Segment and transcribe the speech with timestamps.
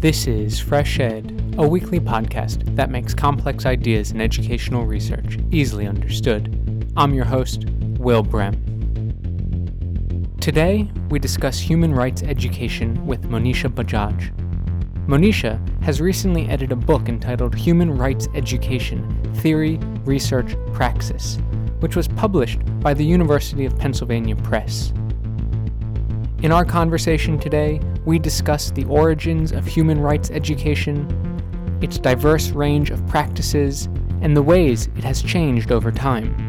[0.00, 5.88] This is Fresh Ed, a weekly podcast that makes complex ideas in educational research easily
[5.88, 6.86] understood.
[6.96, 7.64] I'm your host,
[7.98, 8.54] Will Brehm.
[10.40, 14.32] Today, we discuss human rights education with Monisha Bajaj.
[15.08, 19.02] Monisha has recently edited a book entitled Human Rights Education
[19.38, 21.38] Theory, Research, Praxis,
[21.80, 24.92] which was published by the University of Pennsylvania Press.
[26.44, 31.06] In our conversation today, we discuss the origins of human rights education,
[31.82, 33.84] its diverse range of practices,
[34.22, 36.48] and the ways it has changed over time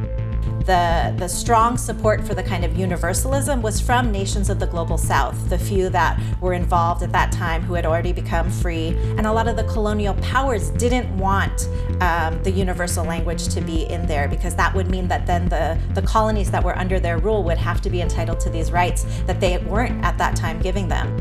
[0.70, 5.00] the, the strong support for the kind of universalism was from nations of the global
[5.00, 8.90] south, the few that were involved at that time who had already become free.
[9.18, 11.68] And a lot of the colonial powers didn't want
[12.02, 15.80] um, the universal language to be in there because that would mean that then the,
[15.96, 19.06] the colonies that were under their rule would have to be entitled to these rights
[19.26, 21.20] that they weren't at that time giving them.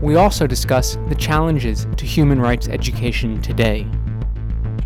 [0.00, 3.84] We also discuss the challenges to human rights education today.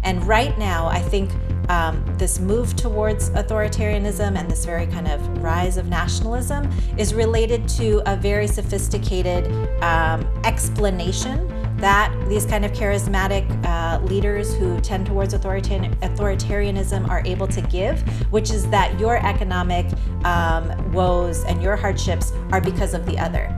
[0.05, 1.31] And right now, I think
[1.69, 7.69] um, this move towards authoritarianism and this very kind of rise of nationalism is related
[7.69, 9.47] to a very sophisticated
[9.83, 17.23] um, explanation that these kind of charismatic uh, leaders who tend towards authoritarian, authoritarianism are
[17.27, 18.01] able to give,
[18.33, 19.87] which is that your economic
[20.25, 23.51] um, woes and your hardships are because of the other.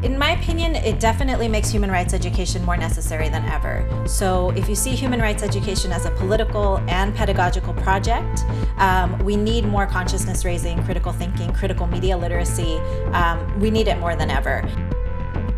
[0.00, 3.84] In my opinion, it definitely makes human rights education more necessary than ever.
[4.06, 8.44] So, if you see human rights education as a political and pedagogical project,
[8.76, 12.76] um, we need more consciousness raising, critical thinking, critical media literacy.
[13.12, 14.62] Um, we need it more than ever.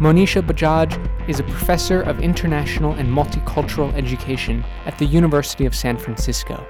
[0.00, 5.98] Monisha Bajaj is a professor of international and multicultural education at the University of San
[5.98, 6.66] Francisco.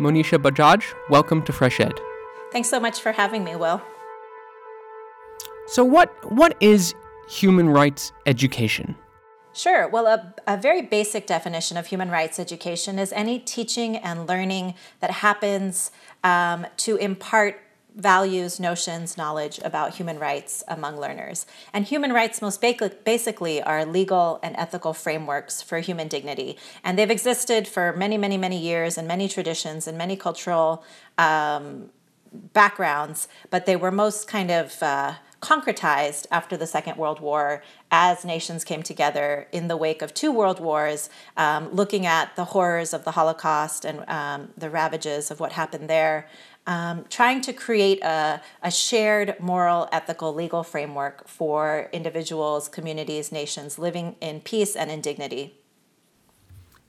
[0.00, 2.00] Monisha Bajaj, welcome to Fresh Ed.
[2.50, 3.80] Thanks so much for having me, Will.
[5.70, 6.96] So, what what is
[7.28, 8.96] human rights education?
[9.52, 9.86] Sure.
[9.86, 14.74] Well, a, a, very basic definition of human rights education is any teaching and learning
[14.98, 15.92] that happens
[16.24, 17.60] um, to impart
[17.94, 21.46] values, notions, knowledge about human rights among learners.
[21.72, 26.56] And human rights, most basically, are legal and ethical frameworks for human dignity.
[26.82, 30.82] And they've existed for many, many, many years in many traditions and many cultural
[31.16, 31.90] um,
[32.32, 38.24] backgrounds, but they were most kind of uh, concretized after the Second World War as
[38.24, 42.92] nations came together in the wake of two world wars, um, looking at the horrors
[42.92, 46.28] of the Holocaust and um, the ravages of what happened there.
[46.66, 53.78] Um, trying to create a, a shared moral, ethical, legal framework for individuals, communities, nations
[53.78, 55.54] living in peace and in dignity.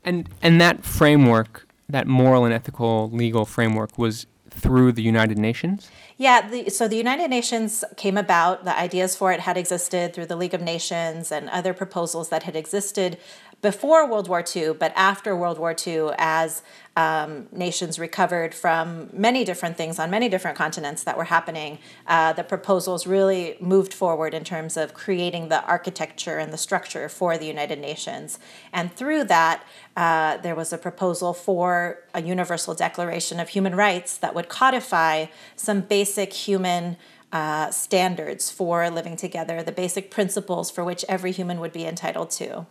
[0.04, 5.90] And and that framework, that moral and ethical legal framework, was through the United Nations?
[6.22, 10.28] Yeah, the, so the United Nations came about, the ideas for it had existed through
[10.28, 13.18] the League of Nations and other proposals that had existed
[13.62, 16.64] before World War II, but after World War II, as
[16.98, 21.78] um, nations recovered from many different things on many different continents that were happening,
[22.08, 27.08] uh, the proposals really moved forward in terms of creating the architecture and the structure
[27.08, 28.40] for the United Nations.
[28.74, 29.64] And through that,
[29.96, 35.28] uh, there was a proposal for a universal declaration of human rights that would codify
[35.56, 36.98] some basic human.
[37.34, 42.30] Uh, standards for living together, the basic principles for which every human would be entitled
[42.30, 42.66] to.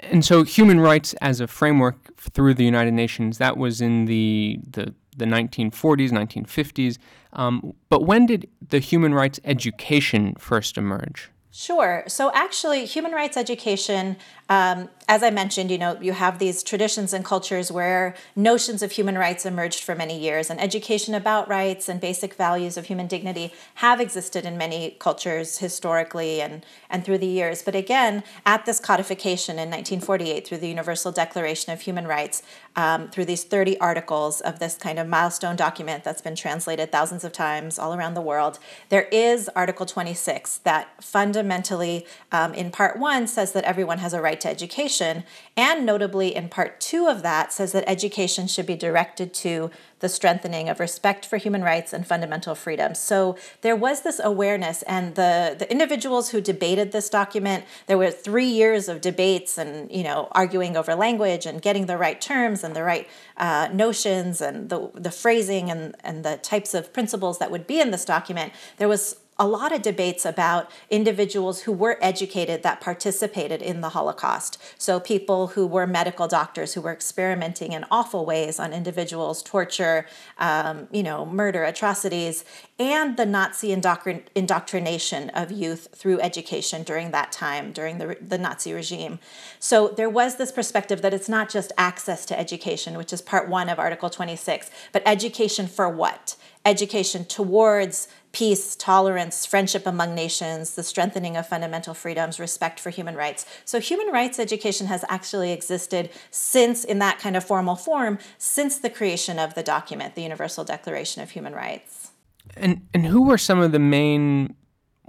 [0.00, 4.60] And so, human rights as a framework through the United Nations that was in the
[4.70, 6.98] the, the 1940s, 1950s.
[7.32, 11.30] Um, but when did the human rights education first emerge?
[11.50, 12.04] Sure.
[12.06, 14.16] So actually, human rights education
[14.48, 18.92] um, as I mentioned, you know, you have these traditions and cultures where notions of
[18.92, 23.06] human rights emerged for many years, and education about rights and basic values of human
[23.06, 27.62] dignity have existed in many cultures historically and, and through the years.
[27.62, 32.42] But again, at this codification in 1948 through the Universal Declaration of Human Rights,
[32.76, 37.24] um, through these 30 articles of this kind of milestone document that's been translated thousands
[37.24, 42.98] of times all around the world, there is Article 26 that fundamentally, um, in Part
[42.98, 45.24] 1, says that everyone has a right to education education.
[45.56, 49.70] And notably, in part two of that, says that education should be directed to
[50.00, 53.00] the strengthening of respect for human rights and fundamental freedoms.
[53.00, 58.10] So there was this awareness, and the, the individuals who debated this document, there were
[58.10, 62.62] three years of debates and you know arguing over language and getting the right terms
[62.62, 67.38] and the right uh, notions and the, the phrasing and, and the types of principles
[67.38, 68.52] that would be in this document.
[68.76, 73.90] There was a lot of debates about individuals who were educated that participated in the
[73.90, 74.60] Holocaust.
[74.78, 80.06] So, people who were medical doctors who were experimenting in awful ways on individuals, torture,
[80.38, 82.44] um, you know, murder, atrocities,
[82.80, 88.38] and the Nazi indoctrin- indoctrination of youth through education during that time, during the, the
[88.38, 89.20] Nazi regime.
[89.60, 93.48] So, there was this perspective that it's not just access to education, which is part
[93.48, 96.34] one of Article 26, but education for what?
[96.64, 103.14] Education towards peace, tolerance, friendship among nations, the strengthening of fundamental freedoms, respect for human
[103.14, 103.46] rights.
[103.64, 108.78] So, human rights education has actually existed since, in that kind of formal form, since
[108.78, 112.10] the creation of the document, the Universal Declaration of Human Rights.
[112.56, 114.54] And, and who were some of the main,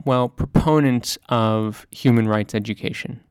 [0.05, 3.21] well, proponents of human rights education?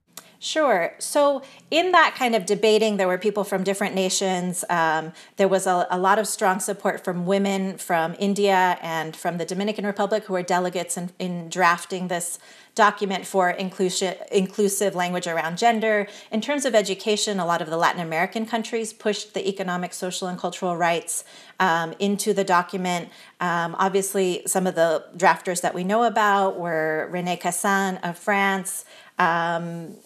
[0.41, 0.95] Sure.
[1.01, 4.65] So, in that kind of debating, there were people from different nations.
[4.71, 9.39] Um, there was a, a, lot of strong support from women from India and from
[9.39, 12.39] the Dominican Republic who were delegates in, in drafting this
[12.77, 16.07] document for inclusive, inclusive language around gender.
[16.31, 20.29] In terms of education, a lot of the Latin American countries pushed the economic, social,
[20.29, 21.25] and cultural rights
[21.59, 23.09] um, into the document.
[23.41, 28.85] Um, obviously, some of the drafters that we know about were Rene Cassin of France.
[29.19, 29.97] Um,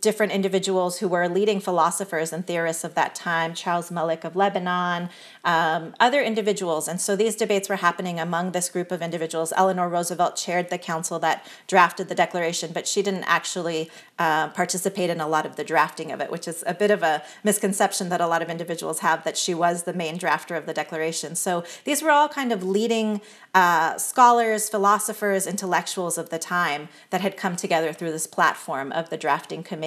[0.00, 5.08] different individuals who were leading philosophers and theorists of that time, Charles Malik of Lebanon,
[5.44, 6.88] um, other individuals.
[6.88, 9.52] And so these debates were happening among this group of individuals.
[9.56, 15.08] Eleanor Roosevelt chaired the council that drafted the declaration, but she didn't actually uh, participate
[15.08, 18.10] in a lot of the drafting of it, which is a bit of a misconception
[18.10, 21.34] that a lot of individuals have that she was the main drafter of the declaration.
[21.34, 23.22] So these were all kind of leading
[23.54, 29.08] uh, scholars, philosophers, intellectuals of the time that had come together through this platform of
[29.08, 29.77] the drafting committee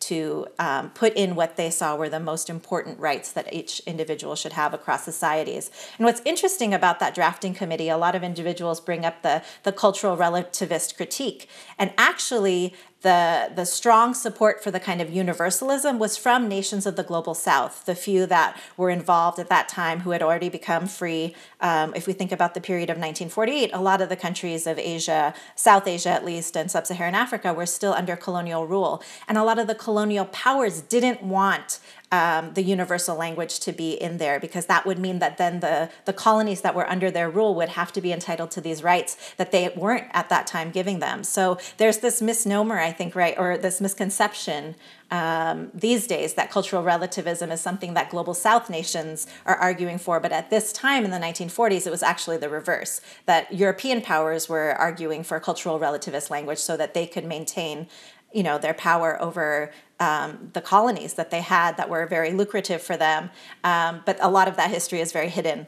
[0.00, 4.34] to um, put in what they saw were the most important rights that each individual
[4.34, 5.70] should have across societies.
[5.98, 9.72] And what's interesting about that drafting committee, a lot of individuals bring up the, the
[9.72, 11.48] cultural relativist critique.
[11.78, 16.96] And actually, the, the strong support for the kind of universalism was from nations of
[16.96, 20.86] the global south, the few that were involved at that time who had already become
[20.86, 21.34] free.
[21.60, 24.78] Um, if we think about the period of 1948, a lot of the countries of
[24.78, 29.02] Asia, South Asia at least, and sub Saharan Africa were still under colonial rule.
[29.26, 31.78] And a lot of the colonial powers didn't want
[32.12, 35.90] um, the universal language to be in there because that would mean that then the,
[36.06, 39.34] the colonies that were under their rule would have to be entitled to these rights
[39.36, 41.22] that they weren't at that time giving them.
[41.22, 44.74] So there's this misnomer, I think, right, or this misconception
[45.10, 50.20] um, these days that cultural relativism is something that global south nations are arguing for.
[50.20, 54.48] But at this time in the 1940s, it was actually the reverse that European powers
[54.48, 57.88] were arguing for cultural relativist language so that they could maintain
[58.32, 62.82] you know their power over um, the colonies that they had that were very lucrative
[62.82, 63.30] for them.
[63.64, 65.66] Um, but a lot of that history is very hidden.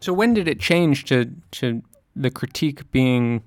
[0.00, 1.82] So when did it change to to
[2.14, 3.42] the critique being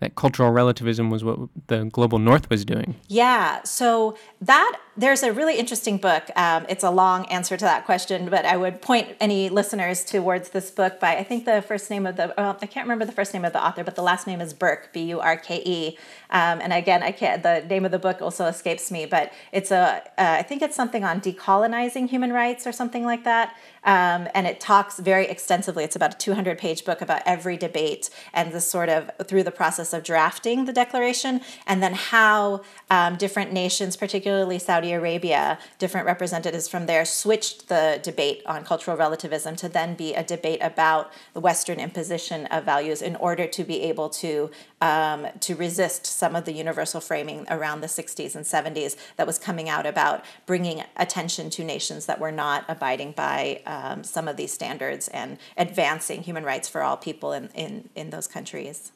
[0.00, 2.96] that cultural relativism was what the global north was doing?
[3.08, 3.62] Yeah.
[3.64, 6.24] So that there's a really interesting book.
[6.36, 10.50] Um, it's a long answer to that question, but I would point any listeners towards
[10.50, 13.12] this book by I think the first name of the well, I can't remember the
[13.12, 15.62] first name of the author, but the last name is Burke, B U R K
[15.64, 15.98] E.
[16.28, 17.42] Um, and again, I can't.
[17.42, 20.76] The name of the book also escapes me, but it's a uh, I think it's
[20.76, 23.56] something on decolonizing human rights or something like that.
[23.82, 25.84] Um, and it talks very extensively.
[25.84, 29.50] It's about a 200 page book about every debate and the sort of through the
[29.50, 32.60] process of drafting the declaration, and then how
[32.90, 38.96] um, different nations, particularly Saudi Arabia, different representatives from there, switched the debate on cultural
[38.96, 43.64] relativism to then be a debate about the Western imposition of values in order to
[43.64, 44.50] be able to
[44.80, 49.38] um, to resist some of the universal framing around the 60s and 70s that was
[49.38, 54.36] coming out about bringing attention to nations that were not abiding by um, some of
[54.36, 58.92] these standards and advancing human rights for all people in, in, in those countries.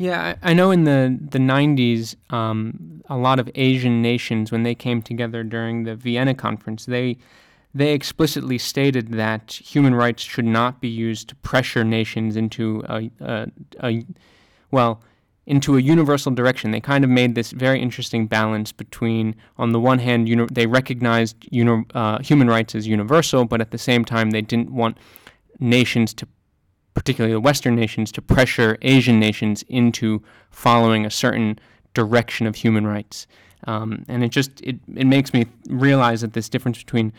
[0.00, 4.62] Yeah, I, I know in the, the 90s, um, a lot of Asian nations, when
[4.62, 7.18] they came together during the Vienna conference, they
[7.74, 13.10] they explicitly stated that human rights should not be used to pressure nations into a,
[13.20, 13.46] a,
[13.82, 14.04] a
[14.70, 15.02] well,
[15.46, 16.70] into a universal direction.
[16.70, 20.66] They kind of made this very interesting balance between, on the one hand, uni- they
[20.66, 24.96] recognized uni- uh, human rights as universal, but at the same time, they didn't want
[25.60, 26.26] nations to,
[26.94, 31.58] particularly the Western nations, to pressure Asian nations into following a certain
[31.94, 33.26] direction of human rights.
[33.66, 37.12] Um, and it just it, it makes me realize that this difference between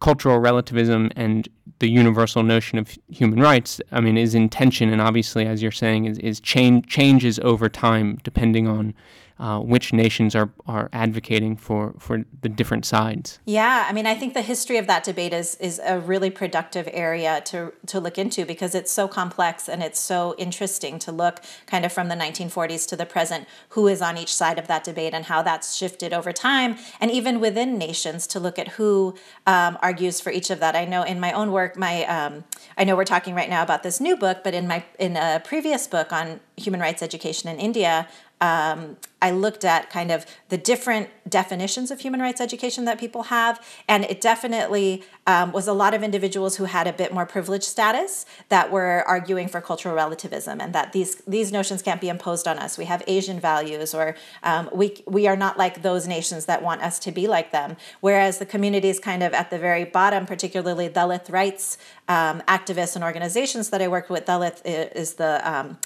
[0.00, 5.00] cultural relativism and the universal notion of human rights, I mean, is in tension, and
[5.00, 8.94] obviously, as you're saying, is, is change changes over time depending on
[9.38, 13.40] uh, which nations are, are advocating for, for the different sides.
[13.44, 16.88] Yeah, I mean, I think the history of that debate is is a really productive
[16.92, 21.40] area to to look into because it's so complex and it's so interesting to look
[21.66, 24.84] kind of from the 1940s to the present who is on each side of that
[24.84, 29.16] debate and how that's shifted over time, and even within nations to look at who
[29.46, 30.76] um, argues for each of that.
[30.76, 32.44] I know in my own work, my um,
[32.78, 35.42] I know we're talking right now about this new book, but in my in a
[35.44, 38.06] previous book on human rights education in India,
[38.40, 43.22] um, I looked at kind of the different definitions of human rights education that people
[43.38, 43.54] have,
[43.88, 47.64] and it definitely um, was a lot of individuals who had a bit more privileged
[47.64, 52.46] status that were arguing for cultural relativism and that these these notions can't be imposed
[52.46, 52.76] on us.
[52.76, 56.82] We have Asian values, or um, we we are not like those nations that want
[56.82, 57.78] us to be like them.
[58.02, 61.78] Whereas the communities kind of at the very bottom, particularly Dalit rights
[62.08, 64.60] um, activists and organizations that I worked with, Dalit
[65.02, 65.78] is the um,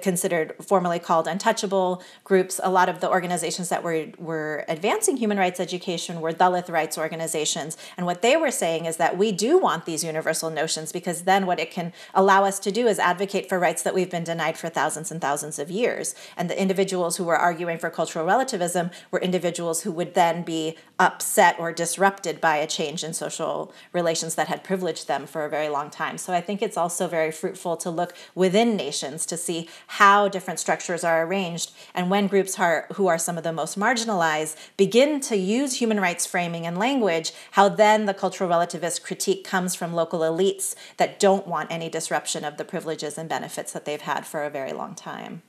[0.00, 2.58] considered formally called untouchable groups.
[2.62, 6.98] A lot of the organizations that were were advancing human rights education were Dalit rights
[6.98, 11.22] organizations, and what they were saying is that we do want these universal notions because
[11.22, 14.24] then what it can allow us to do is advocate for rights that we've been
[14.24, 16.14] denied for thousands and thousands of years.
[16.36, 20.76] And the individuals who were arguing for cultural relativism were individuals who would then be
[20.98, 25.50] upset or disrupted by a change in social relations that had privileged them for a
[25.50, 26.18] very long time.
[26.18, 30.60] So I think it's also very fruitful to look within nations to see how different
[30.60, 35.20] structures are arranged and when groups are, who are some of the most marginalized begin
[35.20, 39.94] to use human rights framing and language, how then the cultural relativist critique comes from
[39.94, 44.26] local elites that don't want any disruption of the privileges and benefits that they've had
[44.26, 45.42] for a very long time.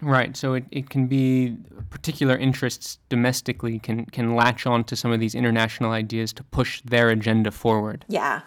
[0.00, 0.36] Right.
[0.36, 1.56] So it, it can be
[1.90, 6.82] particular interests domestically can, can latch on to some of these international ideas to push
[6.84, 8.04] their agenda forward.
[8.08, 8.42] Yeah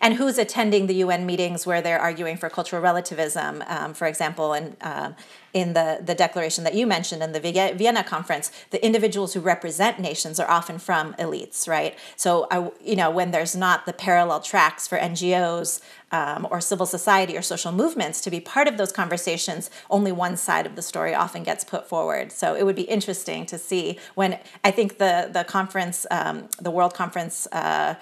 [0.00, 4.52] and who's attending the UN meetings where they're arguing for cultural relativism, um, for example,
[4.52, 5.16] and um,
[5.54, 9.98] in the, the declaration that you mentioned in the Vienna conference, the individuals who represent
[9.98, 11.98] nations are often from elites, right?
[12.16, 15.80] So, I, you know, when there's not the parallel tracks for NGOs
[16.12, 20.36] um, or civil society or social movements to be part of those conversations, only one
[20.36, 22.30] side of the story often gets put forward.
[22.30, 26.70] So it would be interesting to see when I think the the conference, um, the
[26.70, 27.94] World Conference uh,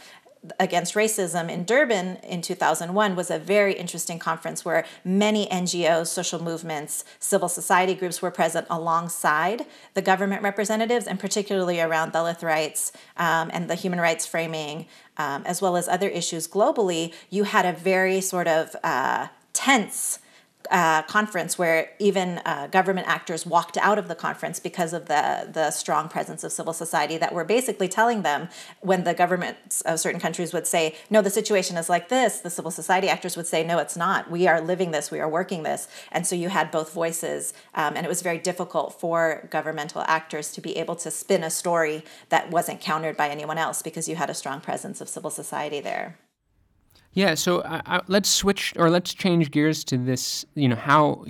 [0.59, 6.43] against racism in Durban in 2001 was a very interesting conference where many NGOs, social
[6.43, 12.93] movements, civil society groups were present alongside the government representatives, and particularly around Dalit rights
[13.17, 14.87] um, and the human rights framing,
[15.17, 17.13] um, as well as other issues globally.
[17.31, 20.19] You had a very sort of uh, tense
[20.71, 25.49] uh, conference where even uh, government actors walked out of the conference because of the
[25.53, 28.49] the strong presence of civil society that were basically telling them
[28.81, 32.41] when the governments of certain countries would say no the situation is like this.
[32.41, 34.31] The civil society actors would say no it's not.
[34.31, 35.11] We are living this.
[35.11, 35.89] We are working this.
[36.13, 40.53] And so you had both voices um, and it was very difficult for governmental actors
[40.53, 44.17] to be able to spin a story that wasn't countered by anyone else because you
[44.17, 46.17] had a strong presence of civil society there
[47.17, 51.25] yeah, so uh, uh, let's switch or let's change gears to this, you know, how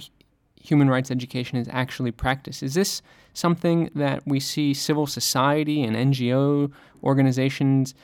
[0.61, 2.61] human rights education is actually practiced.
[2.65, 3.03] Is this
[3.35, 6.73] something that we see civil society and NGO
[7.05, 7.95] organizations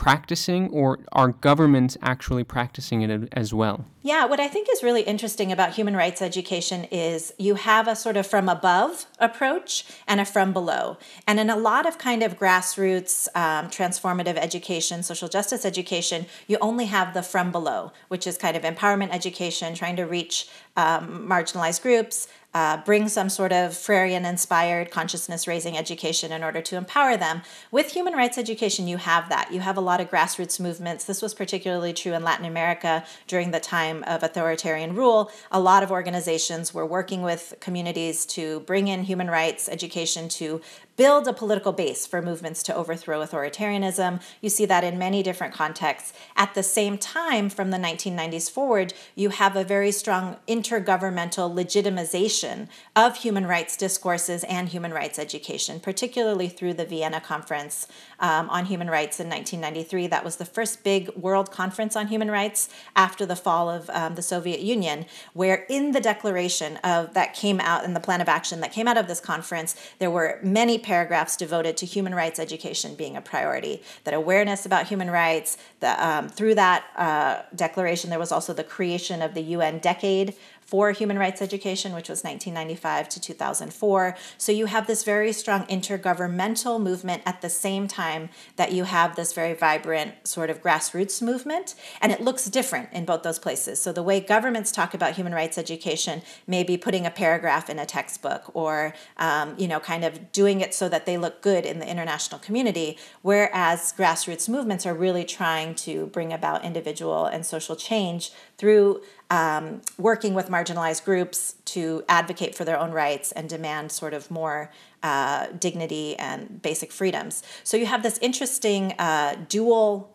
[0.00, 3.84] practicing, or are governments actually practicing it as well?
[4.00, 7.94] Yeah, what I think is really interesting about human rights education is you have a
[7.94, 10.96] sort of from above approach and a from below.
[11.26, 16.56] And in a lot of kind of grassroots um, transformative education, social justice education, you
[16.62, 21.28] only have the from below, which is kind of empowerment education, trying to reach um,
[21.28, 26.76] marginalized groups, uh, bring some sort of Freirean inspired consciousness raising education in order to
[26.76, 27.42] empower them.
[27.70, 29.52] With human rights education, you have that.
[29.52, 31.04] You have a lot of grassroots movements.
[31.04, 35.30] This was particularly true in Latin America during the time of authoritarian rule.
[35.52, 40.60] A lot of organizations were working with communities to bring in human rights education to
[41.00, 44.20] build a political base for movements to overthrow authoritarianism.
[44.42, 46.12] You see that in many different contexts.
[46.36, 52.68] At the same time, from the 1990s forward, you have a very strong intergovernmental legitimization
[52.94, 57.86] of human rights discourses and human rights education, particularly through the Vienna Conference
[58.18, 60.06] um, on Human Rights in 1993.
[60.08, 64.16] That was the first big world conference on human rights after the fall of um,
[64.16, 68.28] the Soviet Union, where in the declaration of that came out in the plan of
[68.28, 72.40] action that came out of this conference, there were many paragraphs devoted to human rights
[72.40, 78.10] education being a priority, that awareness about human rights, the, um, through that uh, declaration,
[78.10, 80.34] there was also the creation of the UN Decade
[80.70, 84.16] for human rights education, which was 1995 to 2004.
[84.38, 89.16] So you have this very strong intergovernmental movement at the same time that you have
[89.16, 91.74] this very vibrant sort of grassroots movement.
[92.00, 93.82] And it looks different in both those places.
[93.82, 97.80] So the way governments talk about human rights education may be putting a paragraph in
[97.80, 101.66] a textbook or, um, you know, kind of doing it so that they look good
[101.66, 107.44] in the international community, whereas grassroots movements are really trying to bring about individual and
[107.44, 109.00] social change through
[109.30, 114.30] um, working with marginalized groups to advocate for their own rights and demand sort of
[114.30, 114.70] more
[115.02, 117.42] uh, dignity and basic freedoms.
[117.64, 120.10] So you have this interesting uh, dual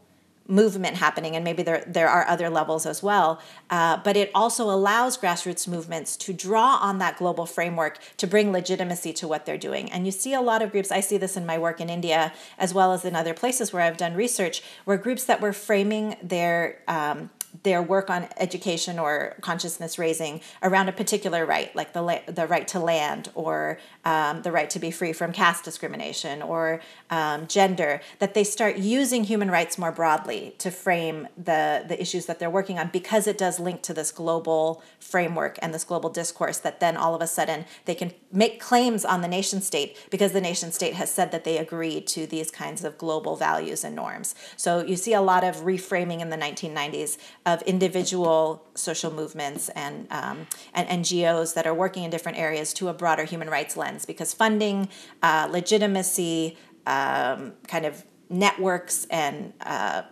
[0.47, 3.41] movement happening, and maybe there, there are other levels as well.
[3.71, 8.51] Uh, but it also allows grassroots movements to draw on that global framework to bring
[8.51, 9.91] legitimacy to what they're doing.
[9.91, 12.31] And you see a lot of groups, I see this in my work in India
[12.59, 16.15] as well as in other places where I've done research, where groups that were framing
[16.21, 17.31] their um,
[17.63, 22.47] their work on education or consciousness raising around a particular right, like the la- the
[22.47, 27.47] right to land or um, the right to be free from caste discrimination or um,
[27.47, 32.39] gender, that they start using human rights more broadly to frame the the issues that
[32.39, 36.57] they're working on because it does link to this global framework and this global discourse.
[36.57, 40.31] That then all of a sudden they can make claims on the nation state because
[40.31, 43.95] the nation state has said that they agree to these kinds of global values and
[43.95, 44.35] norms.
[44.57, 50.07] So you see a lot of reframing in the 1990s of individual social movements and,
[50.11, 54.05] um, and NGOs that are working in different areas to a broader human rights lens
[54.05, 54.89] because funding,
[55.21, 60.03] uh, legitimacy, um, kind of networks, and uh,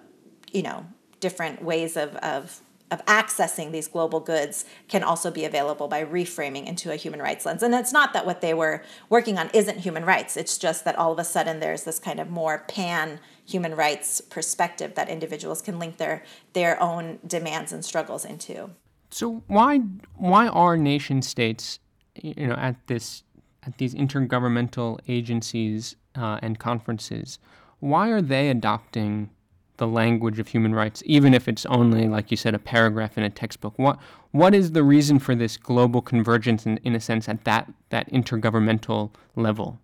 [0.52, 0.86] you know
[1.20, 2.62] different ways of, of
[2.92, 7.44] of accessing these global goods can also be available by reframing into a human rights
[7.44, 7.64] lens.
[7.64, 10.96] And it's not that what they were working on isn't human rights, it's just that
[10.96, 15.62] all of a sudden there's this kind of more pan human rights perspective that individuals
[15.62, 16.24] can link their
[16.54, 18.70] their own demands and struggles into.
[19.10, 19.80] So why
[20.16, 21.80] why are nation states,
[22.16, 23.24] you know, at this
[23.66, 27.40] at these intergovernmental agencies uh, and conferences,
[27.80, 29.30] why are they adopting
[29.78, 33.24] the language of human rights, even if it's only, like you said, a paragraph in
[33.24, 33.78] a textbook?
[33.78, 34.00] What
[34.32, 38.12] what is the reason for this global convergence, in, in a sense, at that that
[38.12, 39.80] intergovernmental level?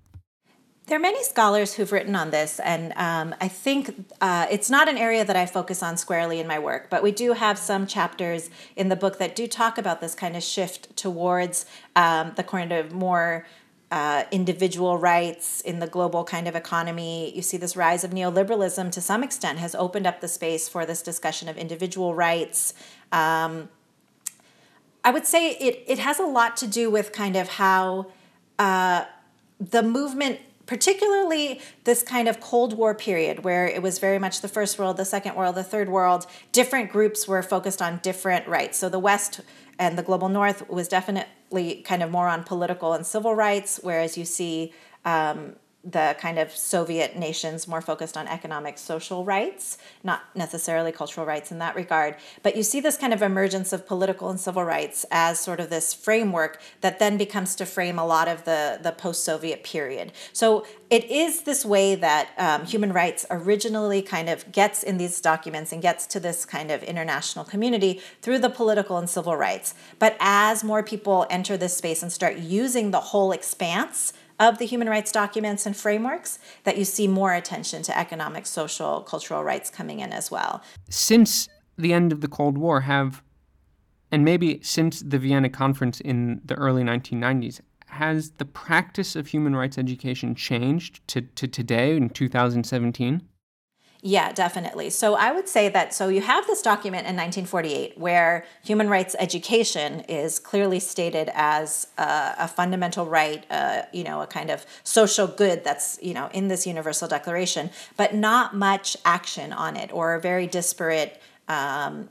[0.89, 4.89] There are many scholars who've written on this, and um, I think uh, it's not
[4.89, 7.86] an area that I focus on squarely in my work, but we do have some
[7.86, 12.43] chapters in the book that do talk about this kind of shift towards um, the
[12.43, 13.46] kind of more
[13.91, 17.36] uh, individual rights in the global kind of economy.
[17.36, 20.88] You see this rise of neoliberalism to some extent has opened up the space for
[20.88, 22.74] this discussion of individual rights.
[23.12, 23.69] Um,
[25.03, 28.08] I would say it, it has a lot to do with kind of how
[28.58, 29.05] uh,
[29.60, 34.47] the movement particularly this kind of Cold War period where it was very much the
[34.47, 38.77] first world, the second world, the third world, different groups were focused on different rights.
[38.77, 39.41] So the West
[39.79, 44.15] and the global North was definitely kind of more on political and civil rights, whereas
[44.15, 44.71] you see
[45.05, 51.25] um, the kind of Soviet nations more focused on economic social rights, not necessarily cultural
[51.25, 52.17] rights in that regard.
[52.43, 55.69] But you see this kind of emergence of political and civil rights as sort of
[55.69, 60.11] this framework that then becomes to frame a lot of the, the post Soviet period.
[60.33, 65.21] So it is this way that um, human rights originally kind of gets in these
[65.21, 69.75] documents and gets to this kind of international community through the political and civil rights.
[69.97, 74.65] But as more people enter this space and start using the whole expanse, of the
[74.65, 79.69] human rights documents and frameworks that you see more attention to economic, social, cultural rights
[79.69, 80.63] coming in as well.
[80.89, 83.21] Since the end of the Cold War, have,
[84.12, 89.56] and maybe since the Vienna Conference in the early 1990s, has the practice of human
[89.56, 93.21] rights education changed to, to today in 2017?
[94.01, 94.91] Yeah, definitely.
[94.91, 99.13] So I would say that so you have this document in 1948 where human rights
[99.19, 104.65] education is clearly stated as a, a fundamental right, uh, you know, a kind of
[104.85, 109.91] social good that's you know in this Universal Declaration, but not much action on it
[109.91, 111.21] or very disparate.
[111.49, 112.09] Um,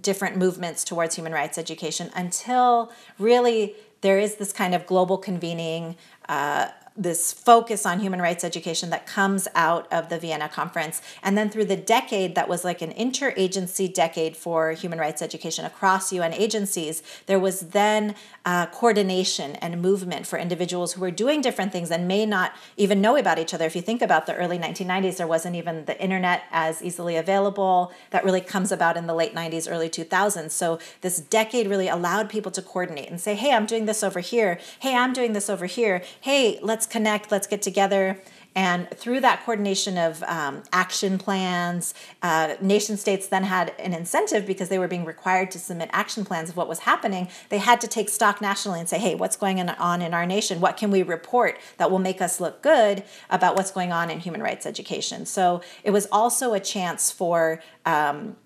[0.00, 5.96] different movements towards human rights education until really there is this kind of global convening
[6.28, 11.00] uh, this focus on human rights education that comes out of the Vienna conference.
[11.22, 15.64] And then through the decade that was like an interagency decade for human rights education
[15.64, 21.40] across UN agencies, there was then uh, coordination and movement for individuals who were doing
[21.40, 23.64] different things and may not even know about each other.
[23.64, 27.92] If you think about the early 1990s, there wasn't even the internet as easily available.
[28.10, 30.50] That really comes about in the late 90s, early 2000s.
[30.50, 34.20] So this decade really allowed people to coordinate and say, hey, I'm doing this over
[34.20, 34.58] here.
[34.80, 36.02] Hey, I'm doing this over here.
[36.20, 38.20] Hey, let's connect, let's get together.
[38.56, 44.44] And through that coordination of um, action plans, uh, nation states then had an incentive
[44.44, 47.28] because they were being required to submit action plans of what was happening.
[47.48, 50.60] They had to take stock nationally and say, hey, what's going on in our nation?
[50.60, 54.18] What can we report that will make us look good about what's going on in
[54.18, 55.26] human rights education?
[55.26, 58.36] So it was also a chance for um,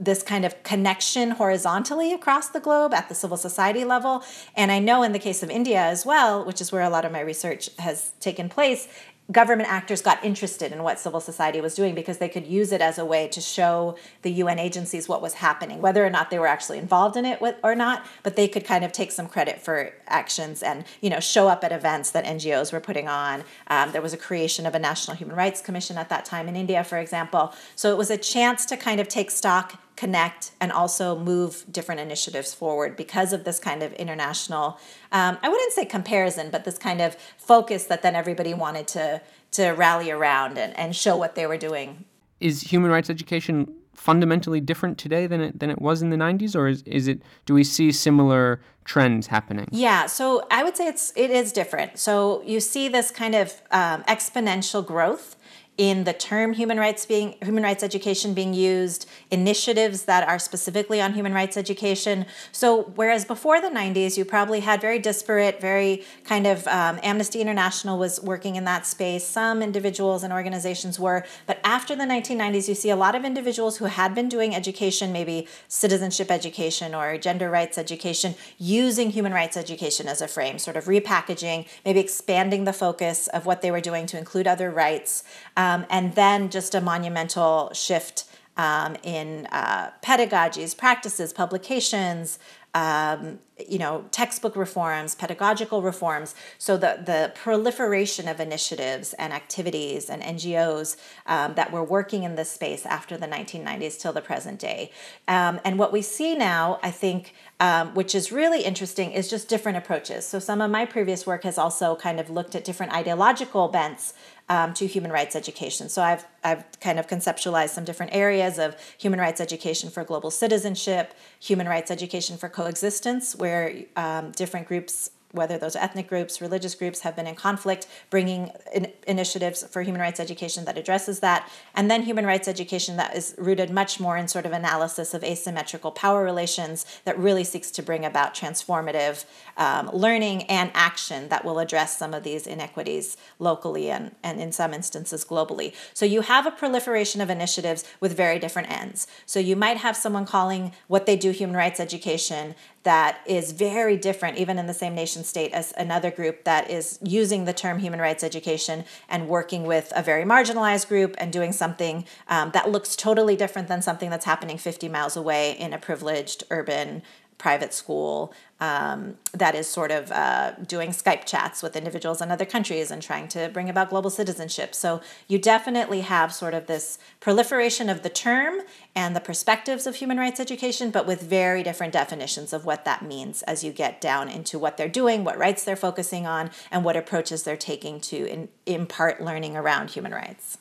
[0.00, 4.24] this kind of connection horizontally across the globe at the civil society level.
[4.56, 7.04] And I know in the case of India as well, which is where a lot
[7.04, 8.88] of my research has taken place,
[9.30, 12.80] government actors got interested in what civil society was doing because they could use it
[12.80, 16.38] as a way to show the UN agencies what was happening, whether or not they
[16.38, 18.04] were actually involved in it or not.
[18.24, 21.62] But they could kind of take some credit for actions and you know show up
[21.62, 23.44] at events that NGOs were putting on.
[23.68, 26.56] Um, there was a creation of a National Human Rights Commission at that time in
[26.56, 27.54] India, for example.
[27.76, 32.00] So it was a chance to kind of take stock connect and also move different
[32.00, 34.78] initiatives forward because of this kind of international
[35.12, 39.20] um, i wouldn't say comparison but this kind of focus that then everybody wanted to
[39.52, 42.04] to rally around and, and show what they were doing.
[42.40, 46.56] Is human rights education fundamentally different today than it than it was in the 90s
[46.56, 49.68] or is, is it do we see similar trends happening?
[49.70, 51.98] Yeah so i would say it's it is different.
[51.98, 55.36] So you see this kind of um, exponential growth
[55.78, 61.00] in the term human rights being human rights education being used initiatives that are specifically
[61.00, 62.26] on human rights education.
[62.52, 67.40] So whereas before the 90s you probably had very disparate very kind of um, amnesty
[67.40, 69.24] international was working in that space.
[69.24, 71.24] Some individuals and organizations were.
[71.46, 75.10] But after the 1990s you see a lot of individuals who had been doing education
[75.10, 80.76] maybe citizenship education or gender rights education using human rights education as a frame sort
[80.76, 85.24] of repackaging maybe expanding the focus of what they were doing to include other rights.
[85.56, 88.24] um, and then just a monumental shift
[88.56, 92.38] um, in uh, pedagogies, practices, publications,
[92.74, 96.34] um, you know, textbook reforms, pedagogical reforms.
[96.58, 100.96] So the the proliferation of initiatives and activities and NGOs
[101.26, 104.90] um, that were working in this space after the 1990s till the present day.
[105.28, 109.48] Um, and what we see now, I think, um, which is really interesting, is just
[109.48, 110.26] different approaches.
[110.26, 114.14] So some of my previous work has also kind of looked at different ideological bents
[114.48, 115.88] um, to human rights education.
[115.88, 120.32] So I've I've kind of conceptualized some different areas of human rights education for global
[120.32, 126.74] citizenship, human rights education for coexistence, where um, different groups whether those ethnic groups, religious
[126.74, 131.50] groups have been in conflict, bringing in initiatives for human rights education that addresses that,
[131.74, 135.24] and then human rights education that is rooted much more in sort of analysis of
[135.24, 139.24] asymmetrical power relations that really seeks to bring about transformative
[139.56, 144.52] um, learning and action that will address some of these inequities locally and, and in
[144.52, 145.74] some instances globally.
[145.94, 149.06] So you have a proliferation of initiatives with very different ends.
[149.26, 153.96] So you might have someone calling what they do human rights education that is very
[153.96, 157.78] different, even in the same nation state, as another group that is using the term
[157.78, 162.70] human rights education and working with a very marginalized group and doing something um, that
[162.70, 167.02] looks totally different than something that's happening 50 miles away in a privileged urban
[167.42, 172.44] private school um, that is sort of uh, doing Skype chats with individuals in other
[172.44, 174.76] countries and trying to bring about global citizenship.
[174.76, 178.60] So you definitely have sort of this proliferation of the term
[178.94, 183.02] and the perspectives of human rights education, but with very different definitions of what that
[183.02, 186.84] means as you get down into what they're doing, what rights they're focusing on, and
[186.84, 190.58] what approaches they're taking to in, impart learning around human rights.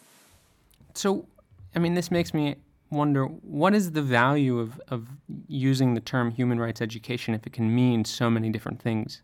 [0.96, 1.28] So,
[1.76, 2.56] I mean, this makes me
[2.92, 5.08] wonder what is the value of, of
[5.48, 9.22] using the term human rights education if it can mean so many different things?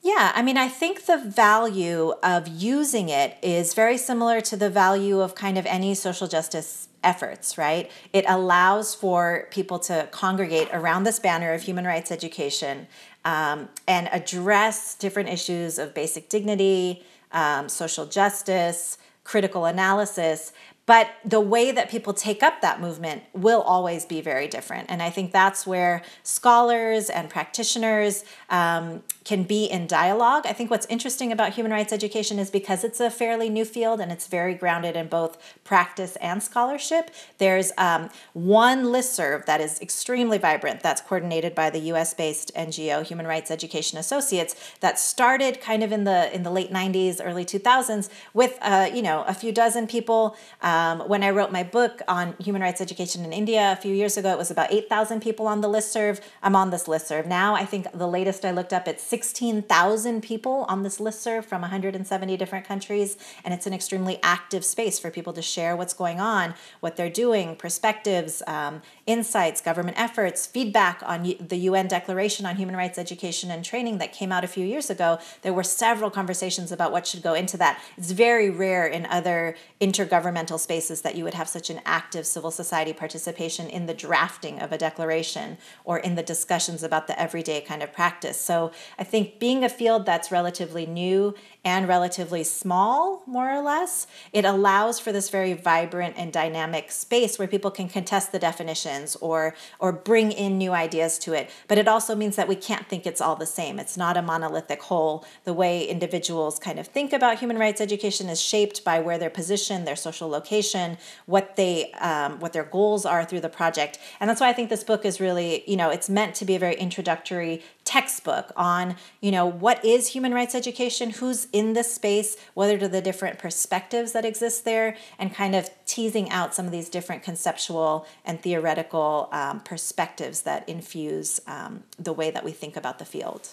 [0.00, 4.70] Yeah, I mean, I think the value of using it is very similar to the
[4.70, 7.90] value of kind of any social justice efforts, right?
[8.12, 12.86] It allows for people to congregate around this banner of human rights education
[13.24, 20.52] um, and address different issues of basic dignity, um, social justice, critical analysis
[20.88, 24.86] but the way that people take up that movement will always be very different.
[24.88, 30.44] And I think that's where scholars and practitioners um, can be in dialogue.
[30.46, 34.00] I think what's interesting about human rights education is because it's a fairly new field
[34.00, 37.10] and it's very grounded in both practice and scholarship.
[37.36, 43.04] There's um, one listserv that is extremely vibrant that's coordinated by the US based NGO
[43.04, 47.44] Human Rights Education Associates that started kind of in the in the late 90s, early
[47.44, 50.36] 2000s with uh, you know a few dozen people.
[50.62, 54.16] Um, when I wrote my book on human rights education in India a few years
[54.16, 56.20] ago, it was about 8,000 people on the list serve.
[56.42, 57.54] I'm on this list serve now.
[57.54, 61.62] I think the latest I looked up, it's 16,000 people on this list serve from
[61.62, 63.16] 170 different countries.
[63.44, 67.10] And it's an extremely active space for people to share what's going on, what they're
[67.10, 73.50] doing, perspectives, um, insights, government efforts, feedback on the UN Declaration on Human Rights Education
[73.50, 75.18] and Training that came out a few years ago.
[75.42, 77.80] There were several conversations about what should go into that.
[77.96, 82.50] It's very rare in other intergovernmental spaces that you would have such an active civil
[82.50, 87.60] society participation in the drafting of a declaration or in the discussions about the everyday
[87.60, 88.27] kind of practice.
[88.36, 91.34] So I think being a field that's relatively new
[91.68, 97.38] and relatively small, more or less, it allows for this very vibrant and dynamic space
[97.38, 101.50] where people can contest the definitions or or bring in new ideas to it.
[101.68, 103.78] But it also means that we can't think it's all the same.
[103.78, 105.26] It's not a monolithic whole.
[105.44, 109.38] The way individuals kind of think about human rights education is shaped by where they're
[109.42, 113.98] positioned, their social location, what they um, what their goals are through the project.
[114.20, 116.54] And that's why I think this book is really, you know, it's meant to be
[116.56, 121.92] a very introductory textbook on, you know, what is human rights education, who's in this
[121.94, 126.66] space, what are the different perspectives that exist there, and kind of teasing out some
[126.66, 132.52] of these different conceptual and theoretical um, perspectives that infuse um, the way that we
[132.52, 133.48] think about the field.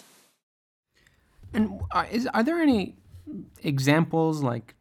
[1.52, 2.94] And are, uh, is, are there any
[3.62, 4.74] examples like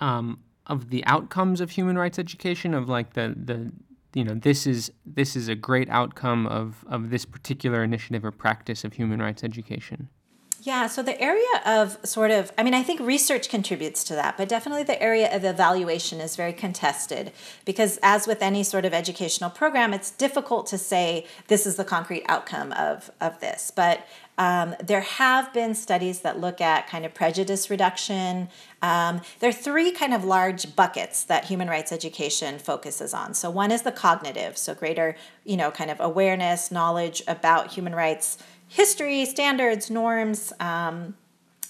[0.00, 3.72] um, of the outcomes of human rights education of like the the
[4.14, 8.30] you know this is this is a great outcome of of this particular initiative or
[8.30, 10.08] practice of human rights education
[10.60, 14.36] yeah, so the area of sort of, I mean, I think research contributes to that,
[14.36, 17.32] but definitely the area of evaluation is very contested
[17.64, 21.84] because, as with any sort of educational program, it's difficult to say this is the
[21.84, 23.70] concrete outcome of, of this.
[23.74, 24.04] But
[24.36, 28.48] um, there have been studies that look at kind of prejudice reduction.
[28.82, 33.34] Um, there are three kind of large buckets that human rights education focuses on.
[33.34, 37.94] So one is the cognitive, so greater, you know, kind of awareness, knowledge about human
[37.94, 38.38] rights
[38.68, 40.52] history, standards, norms.
[40.60, 41.14] Um,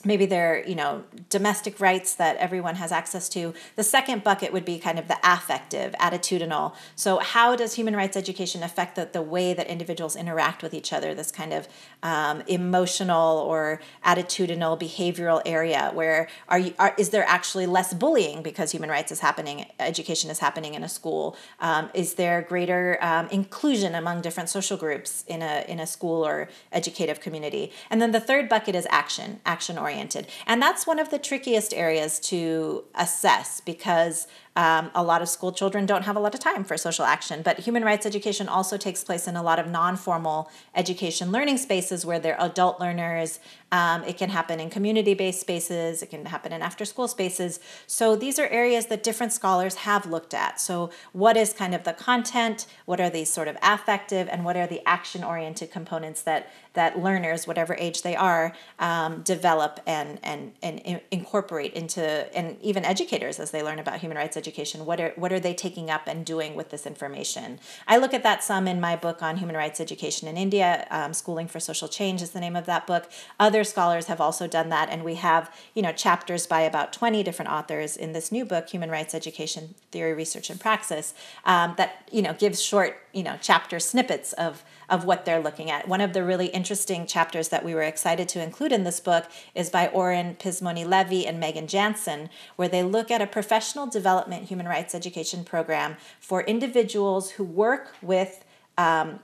[0.05, 3.55] maybe they're you know domestic rights that everyone has access to.
[3.77, 6.75] The second bucket would be kind of the affective attitudinal.
[6.95, 10.93] So how does human rights education affect the, the way that individuals interact with each
[10.93, 11.69] other this kind of
[12.03, 18.43] um, emotional or attitudinal behavioral area where are you are, is there actually less bullying
[18.43, 21.37] because human rights is happening education is happening in a school?
[21.61, 26.25] Um, is there greater um, inclusion among different social groups in a in a school
[26.25, 27.73] or educative community?
[27.91, 30.29] And then the third bucket is action action or oriented.
[30.47, 35.53] And that's one of the trickiest areas to assess because um, a lot of school
[35.53, 38.77] children don't have a lot of time for social action, but human rights education also
[38.77, 43.41] takes place in a lot of non formal education learning spaces where they're adult learners.
[43.71, 47.61] Um, it can happen in community based spaces, it can happen in after school spaces.
[47.87, 50.59] So these are areas that different scholars have looked at.
[50.59, 52.67] So, what is kind of the content?
[52.87, 56.99] What are these sort of affective and what are the action oriented components that, that
[56.99, 62.03] learners, whatever age they are, um, develop and, and, and incorporate into,
[62.37, 64.87] and even educators as they learn about human rights education?
[64.87, 68.23] what are what are they taking up and doing with this information i look at
[68.23, 71.89] that some in my book on human rights education in india um, schooling for social
[71.89, 75.17] change is the name of that book other scholars have also done that and we
[75.17, 79.15] have you know chapters by about 20 different authors in this new book human rights
[79.15, 81.13] education theory research and praxis
[81.45, 85.71] um, that you know gives short you know chapter snippets of of what they're looking
[85.73, 85.89] at.
[85.89, 89.27] One of the really interesting chapters that we were excited to include in this book
[89.55, 94.67] is by Oren Pizmony-Levy and Megan Jansen, where they look at a professional development human
[94.67, 98.45] rights education program for individuals who work with
[98.79, 99.19] um,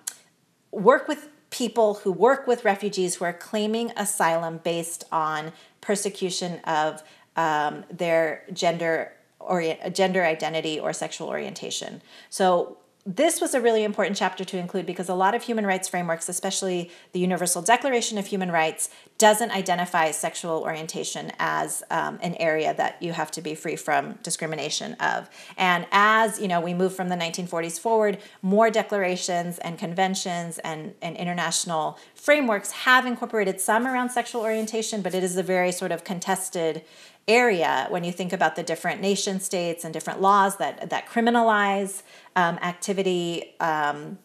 [0.73, 7.01] work with people who work with refugees who are claiming asylum based on persecution of
[7.37, 12.03] um, their gender or gender identity or sexual orientation.
[12.29, 15.89] So this was a really important chapter to include because a lot of human rights
[15.89, 18.89] frameworks, especially the Universal Declaration of Human Rights,
[19.19, 24.13] doesn't identify sexual orientation as um, an area that you have to be free from
[24.23, 25.29] discrimination of.
[25.59, 30.95] And as you know, we move from the 1940s forward, more declarations and conventions and,
[31.03, 35.93] and international frameworks have incorporated some around sexual orientation, but it is a very sort
[35.93, 36.83] of contested
[37.27, 42.03] area when you think about the different nation states and different laws that that criminalize
[42.37, 44.19] um, activity um,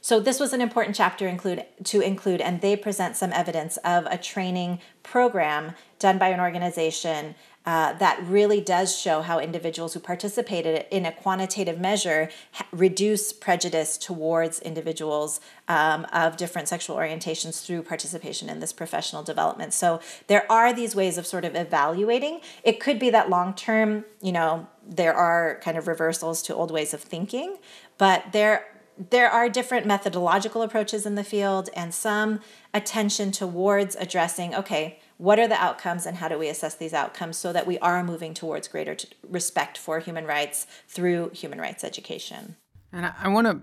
[0.00, 4.06] So this was an important chapter include to include, and they present some evidence of
[4.06, 7.34] a training program done by an organization
[7.68, 13.30] uh, that really does show how individuals who participated in a quantitative measure ha- reduce
[13.30, 19.74] prejudice towards individuals um, of different sexual orientations through participation in this professional development.
[19.74, 22.40] So there are these ways of sort of evaluating.
[22.64, 26.70] It could be that long term, you know, there are kind of reversals to old
[26.70, 27.58] ways of thinking,
[27.98, 28.64] but there
[29.10, 32.40] there are different methodological approaches in the field and some
[32.74, 37.36] attention towards addressing okay what are the outcomes and how do we assess these outcomes
[37.36, 41.84] so that we are moving towards greater t- respect for human rights through human rights
[41.84, 42.56] education.
[42.92, 43.60] And i, I want to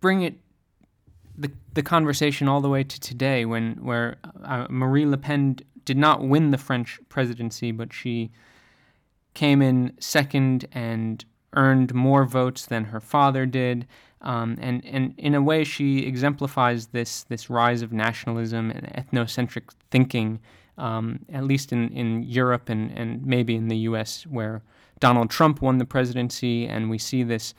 [0.00, 0.34] bring it
[1.36, 5.98] the, the conversation all the way to today when where uh, marie le pen did
[5.98, 8.30] not win the french presidency but she
[9.34, 11.24] came in second and
[11.54, 13.86] earned more votes than her father did
[14.24, 19.70] um, and, and in a way, she exemplifies this, this rise of nationalism and ethnocentric
[19.90, 20.40] thinking,
[20.78, 24.62] um, at least in, in Europe and, and maybe in the US, where
[24.98, 27.54] Donald Trump won the presidency, and we see this,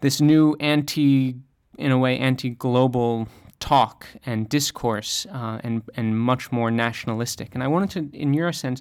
[0.00, 1.36] this new anti,
[1.78, 3.28] in a way, anti global
[3.60, 7.54] talk and discourse uh, and, and much more nationalistic.
[7.54, 8.80] And I wanted to, in your sense,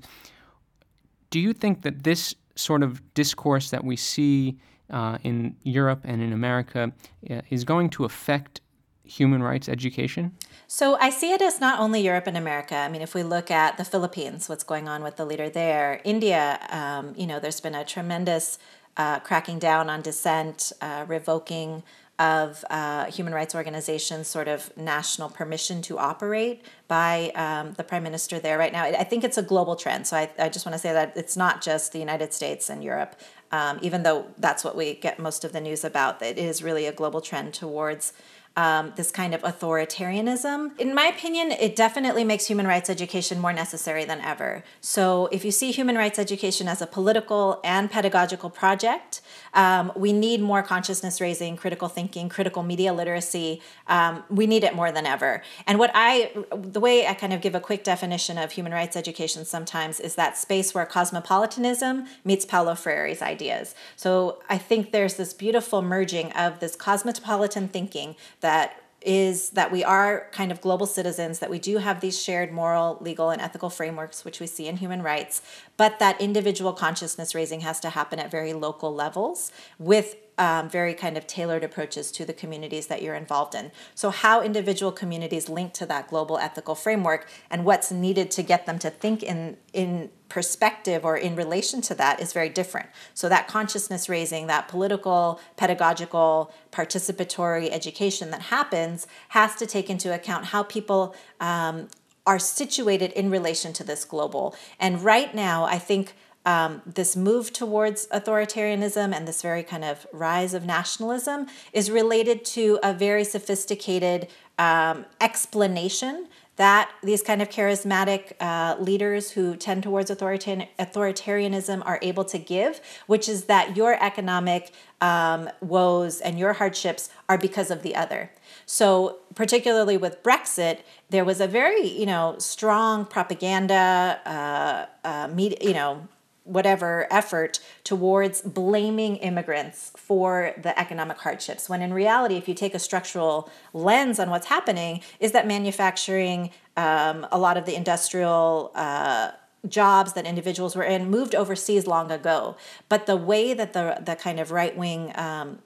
[1.29, 4.57] do you think that this sort of discourse that we see
[4.89, 6.91] uh, in Europe and in America
[7.29, 8.61] uh, is going to affect
[9.03, 10.31] human rights education?
[10.67, 12.75] So I see it as not only Europe and America.
[12.75, 16.01] I mean, if we look at the Philippines, what's going on with the leader there,
[16.03, 18.57] India, um, you know, there's been a tremendous
[18.97, 21.83] uh, cracking down on dissent, uh, revoking
[22.17, 28.03] of uh, human rights organizations sort of national permission to operate by um, the prime
[28.03, 28.83] minister there right now.
[28.83, 30.07] I think it's a global trend.
[30.07, 32.83] So I, I just want to say that it's not just the United States and
[32.83, 33.15] Europe
[33.51, 36.85] um, even though that's what we get most of the news about, it is really
[36.87, 38.13] a global trend towards
[38.57, 40.79] um, this kind of authoritarianism.
[40.79, 44.63] In my opinion, it definitely makes human rights education more necessary than ever.
[44.81, 49.21] So, if you see human rights education as a political and pedagogical project,
[49.53, 53.61] um, we need more consciousness raising, critical thinking, critical media literacy.
[53.87, 55.41] Um, we need it more than ever.
[55.67, 58.95] And what I, the way I kind of give a quick definition of human rights
[58.95, 63.75] education sometimes is that space where cosmopolitanism meets Paulo Freire's ideas.
[63.95, 69.83] So I think there's this beautiful merging of this cosmopolitan thinking that is that we
[69.83, 73.71] are kind of global citizens, that we do have these shared moral, legal, and ethical
[73.71, 75.41] frameworks, which we see in human rights,
[75.77, 80.93] but that individual consciousness raising has to happen at very local levels with um, very
[80.93, 83.71] kind of tailored approaches to the communities that you're involved in.
[83.93, 88.65] So, how individual communities link to that global ethical framework and what's needed to get
[88.65, 92.89] them to think in, in perspective or in relation to that is very different.
[93.13, 100.13] So, that consciousness raising, that political, pedagogical, participatory education that happens has to take into
[100.13, 101.87] account how people um,
[102.25, 104.55] are situated in relation to this global.
[104.79, 110.05] And right now, I think um, this move towards authoritarianism and this very kind of
[110.13, 114.27] rise of nationalism is related to a very sophisticated
[114.57, 116.27] um, explanation
[116.57, 122.37] that these kind of charismatic uh, leaders who tend towards authoritarian, authoritarianism are able to
[122.37, 127.93] give, which is that your economic um, woes and your hardships are because of the
[127.95, 128.31] other.
[128.65, 130.79] So, particularly with Brexit,
[131.09, 136.07] there was a very, you know, strong propaganda, uh, uh, media, you know,
[136.45, 142.73] whatever effort towards blaming immigrants for the economic hardships when in reality if you take
[142.73, 148.71] a structural lens on what's happening is that manufacturing um, a lot of the industrial
[148.75, 149.31] uh,
[149.67, 152.55] jobs that individuals were in moved overseas long ago.
[152.89, 155.59] But the way that the, the kind of right-wing um,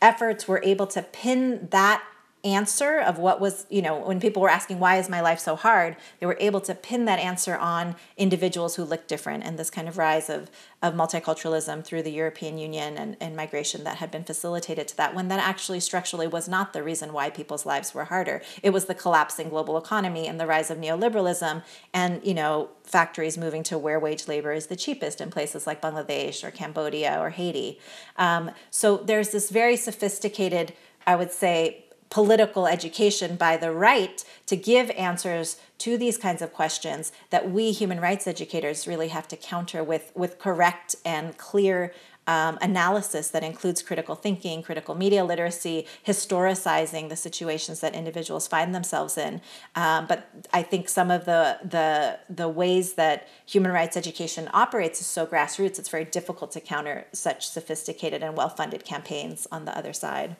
[0.00, 2.02] efforts were able to pin that
[2.44, 5.56] answer of what was, you know, when people were asking, why is my life so
[5.56, 9.70] hard, they were able to pin that answer on individuals who looked different and this
[9.70, 10.50] kind of rise of,
[10.82, 15.14] of multiculturalism through the European Union and, and migration that had been facilitated to that,
[15.14, 18.42] when that actually structurally was not the reason why people's lives were harder.
[18.62, 21.62] It was the collapsing global economy and the rise of neoliberalism
[21.94, 25.80] and, you know, factories moving to where wage labor is the cheapest in places like
[25.80, 27.80] Bangladesh or Cambodia or Haiti.
[28.16, 30.74] Um, so there's this very sophisticated,
[31.06, 31.83] I would say,
[32.14, 37.72] political education by the right to give answers to these kinds of questions that we
[37.72, 41.92] human rights educators really have to counter with, with correct and clear
[42.28, 48.72] um, analysis that includes critical thinking, critical media literacy, historicizing the situations that individuals find
[48.72, 49.40] themselves in.
[49.74, 55.00] Um, but I think some of the, the the ways that human rights education operates
[55.00, 55.80] is so grassroots.
[55.80, 60.36] It's very difficult to counter such sophisticated and well funded campaigns on the other side.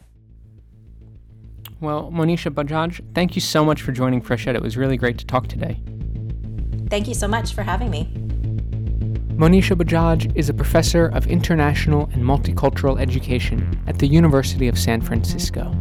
[1.81, 4.57] Well, Monisha Bajaj, thank you so much for joining Fresh Ed.
[4.57, 5.81] It was really great to talk today.
[6.89, 8.05] Thank you so much for having me.
[9.37, 15.01] Monisha Bajaj is a professor of international and multicultural education at the University of San
[15.01, 15.75] Francisco.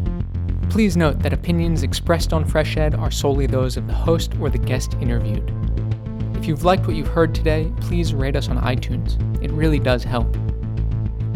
[0.69, 4.49] Please note that opinions expressed on Fresh Ed are solely those of the host or
[4.49, 5.53] the guest interviewed.
[6.35, 9.17] If you've liked what you've heard today, please rate us on iTunes.
[9.43, 10.35] It really does help.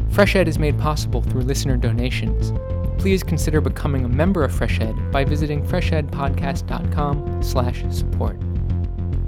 [0.10, 2.52] Fresh Ed is made possible through listener donations.
[2.98, 8.38] Please consider becoming a member of Fresh Ed by visiting freshedpodcast.com slash support.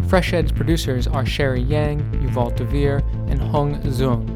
[0.08, 4.36] Fresh Ed's producers are Sherry Yang, Yuval Devere, and Hong Zung.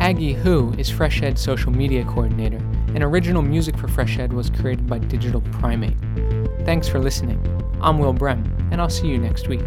[0.00, 2.58] Aggie Hu is Fresh social media coordinator,
[2.94, 5.96] and original music for Fresh Ed was created by Digital Primate.
[6.64, 7.40] Thanks for listening.
[7.80, 9.62] I'm Will Brehm, and I'll see you next week.